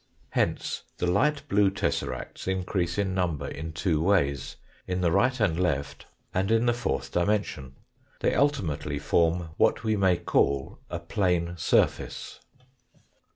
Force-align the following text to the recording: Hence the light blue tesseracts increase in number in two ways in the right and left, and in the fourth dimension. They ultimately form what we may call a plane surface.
Hence 0.31 0.81
the 0.97 1.05
light 1.05 1.47
blue 1.47 1.69
tesseracts 1.69 2.47
increase 2.47 2.97
in 2.97 3.13
number 3.13 3.47
in 3.47 3.71
two 3.71 4.01
ways 4.01 4.55
in 4.87 5.01
the 5.01 5.11
right 5.11 5.39
and 5.39 5.59
left, 5.59 6.07
and 6.33 6.49
in 6.49 6.65
the 6.65 6.73
fourth 6.73 7.11
dimension. 7.11 7.75
They 8.21 8.33
ultimately 8.33 8.97
form 8.97 9.49
what 9.57 9.83
we 9.83 9.95
may 9.95 10.17
call 10.17 10.79
a 10.89 10.97
plane 10.99 11.53
surface. 11.55 12.39